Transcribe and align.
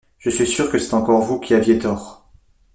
Je 0.17 0.31
suis 0.31 0.47
sûre 0.47 0.71
que 0.71 0.79
c’est 0.79 0.95
encore 0.95 1.21
vous 1.21 1.39
qui 1.39 1.53
aviez 1.53 1.77
tort. 1.77 2.27